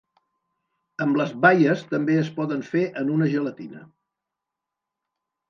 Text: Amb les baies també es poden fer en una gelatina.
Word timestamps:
Amb 1.05 1.19
les 1.21 1.33
baies 1.43 1.83
també 1.91 2.15
es 2.21 2.31
poden 2.39 2.65
fer 2.71 2.83
en 3.03 3.13
una 3.19 3.29
gelatina. 3.35 3.85